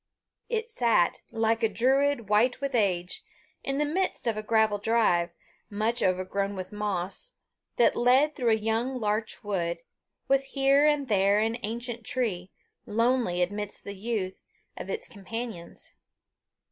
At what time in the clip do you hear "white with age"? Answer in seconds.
2.27-3.21